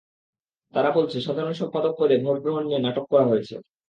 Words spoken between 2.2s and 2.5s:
vote